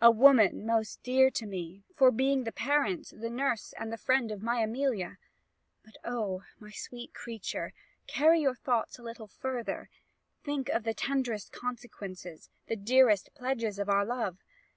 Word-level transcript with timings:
a 0.00 0.12
woman 0.12 0.64
most 0.64 1.02
dear 1.02 1.28
to 1.28 1.44
me, 1.44 1.82
for 1.96 2.12
being 2.12 2.44
the 2.44 2.52
parent, 2.52 3.08
the 3.12 3.28
nurse, 3.28 3.74
and 3.76 3.92
the 3.92 3.98
friend 3.98 4.30
of 4.30 4.40
my 4.40 4.60
Amelia. 4.60 5.18
But 5.84 5.96
oh! 6.04 6.44
my 6.60 6.70
sweet 6.70 7.12
creature, 7.12 7.74
carry 8.06 8.40
your 8.42 8.54
thoughts 8.54 8.96
a 9.00 9.02
little 9.02 9.26
further. 9.26 9.90
Think 10.44 10.68
of 10.68 10.84
the 10.84 10.94
tenderest 10.94 11.50
consequences, 11.50 12.48
the 12.68 12.76
dearest 12.76 13.34
pledges 13.34 13.80
of 13.80 13.88
our 13.88 14.04
love. 14.04 14.38